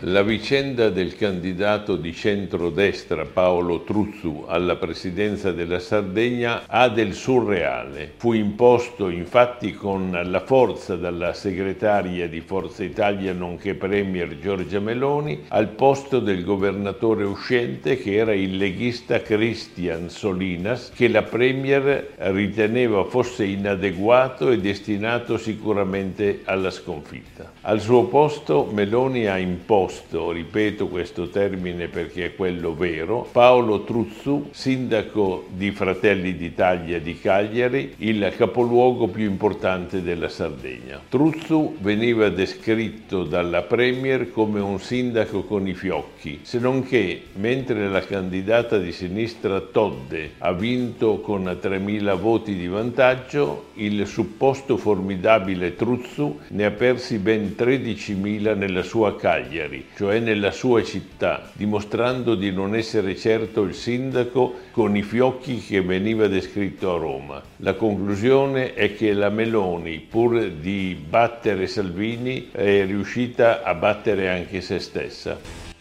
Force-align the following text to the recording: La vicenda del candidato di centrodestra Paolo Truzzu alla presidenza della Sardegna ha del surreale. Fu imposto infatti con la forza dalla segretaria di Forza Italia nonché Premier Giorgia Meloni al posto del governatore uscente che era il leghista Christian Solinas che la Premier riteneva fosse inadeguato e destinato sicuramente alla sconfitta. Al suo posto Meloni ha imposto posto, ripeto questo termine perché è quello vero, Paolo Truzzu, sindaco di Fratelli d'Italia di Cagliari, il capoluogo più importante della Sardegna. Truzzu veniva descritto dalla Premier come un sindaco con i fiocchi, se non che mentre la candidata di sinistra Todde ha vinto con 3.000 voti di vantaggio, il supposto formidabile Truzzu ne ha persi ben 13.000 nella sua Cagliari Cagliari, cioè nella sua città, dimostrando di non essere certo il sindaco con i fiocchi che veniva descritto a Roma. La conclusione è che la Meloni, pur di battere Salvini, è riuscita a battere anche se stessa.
La 0.00 0.22
vicenda 0.22 0.90
del 0.90 1.16
candidato 1.16 1.96
di 1.96 2.12
centrodestra 2.12 3.24
Paolo 3.24 3.82
Truzzu 3.82 4.44
alla 4.46 4.76
presidenza 4.76 5.52
della 5.52 5.78
Sardegna 5.78 6.64
ha 6.66 6.90
del 6.90 7.14
surreale. 7.14 8.12
Fu 8.18 8.34
imposto 8.34 9.08
infatti 9.08 9.72
con 9.72 10.20
la 10.22 10.40
forza 10.40 10.96
dalla 10.96 11.32
segretaria 11.32 12.28
di 12.28 12.42
Forza 12.42 12.84
Italia 12.84 13.32
nonché 13.32 13.74
Premier 13.74 14.38
Giorgia 14.38 14.80
Meloni 14.80 15.44
al 15.48 15.68
posto 15.68 16.20
del 16.20 16.44
governatore 16.44 17.24
uscente 17.24 17.96
che 17.96 18.16
era 18.16 18.34
il 18.34 18.58
leghista 18.58 19.22
Christian 19.22 20.10
Solinas 20.10 20.92
che 20.94 21.08
la 21.08 21.22
Premier 21.22 22.12
riteneva 22.16 23.02
fosse 23.04 23.46
inadeguato 23.46 24.50
e 24.50 24.58
destinato 24.58 25.38
sicuramente 25.38 26.42
alla 26.44 26.70
sconfitta. 26.70 27.50
Al 27.62 27.80
suo 27.80 28.04
posto 28.04 28.68
Meloni 28.70 29.26
ha 29.26 29.38
imposto 29.38 29.84
posto, 29.86 30.32
ripeto 30.32 30.88
questo 30.88 31.28
termine 31.28 31.86
perché 31.86 32.26
è 32.26 32.34
quello 32.34 32.74
vero, 32.74 33.28
Paolo 33.30 33.84
Truzzu, 33.84 34.48
sindaco 34.50 35.46
di 35.48 35.70
Fratelli 35.70 36.34
d'Italia 36.36 36.98
di 36.98 37.16
Cagliari, 37.20 37.94
il 37.98 38.32
capoluogo 38.36 39.06
più 39.06 39.24
importante 39.24 40.02
della 40.02 40.28
Sardegna. 40.28 41.00
Truzzu 41.08 41.76
veniva 41.78 42.28
descritto 42.30 43.22
dalla 43.22 43.62
Premier 43.62 44.32
come 44.32 44.58
un 44.58 44.80
sindaco 44.80 45.44
con 45.44 45.68
i 45.68 45.74
fiocchi, 45.74 46.40
se 46.42 46.58
non 46.58 46.82
che 46.82 47.22
mentre 47.34 47.88
la 47.88 48.00
candidata 48.00 48.78
di 48.78 48.90
sinistra 48.90 49.60
Todde 49.60 50.32
ha 50.38 50.52
vinto 50.52 51.20
con 51.20 51.44
3.000 51.44 52.18
voti 52.18 52.56
di 52.56 52.66
vantaggio, 52.66 53.66
il 53.74 54.04
supposto 54.08 54.76
formidabile 54.76 55.76
Truzzu 55.76 56.40
ne 56.48 56.64
ha 56.64 56.70
persi 56.72 57.18
ben 57.18 57.54
13.000 57.56 58.56
nella 58.56 58.82
sua 58.82 59.14
Cagliari 59.14 59.75
Cagliari, 59.76 59.86
cioè 59.96 60.18
nella 60.20 60.50
sua 60.50 60.82
città, 60.82 61.50
dimostrando 61.52 62.34
di 62.34 62.50
non 62.50 62.74
essere 62.74 63.16
certo 63.16 63.62
il 63.62 63.74
sindaco 63.74 64.54
con 64.70 64.96
i 64.96 65.02
fiocchi 65.02 65.58
che 65.58 65.82
veniva 65.82 66.26
descritto 66.26 66.94
a 66.94 66.98
Roma. 66.98 67.42
La 67.58 67.74
conclusione 67.74 68.74
è 68.74 68.94
che 68.94 69.12
la 69.12 69.28
Meloni, 69.28 69.98
pur 69.98 70.50
di 70.50 70.96
battere 71.08 71.66
Salvini, 71.66 72.48
è 72.52 72.84
riuscita 72.86 73.62
a 73.62 73.74
battere 73.74 74.30
anche 74.30 74.60
se 74.60 74.78
stessa. 74.78 75.74